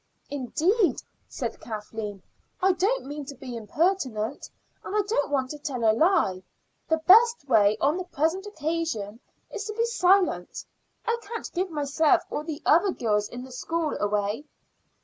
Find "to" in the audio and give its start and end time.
3.25-3.35, 5.51-5.59, 9.65-9.73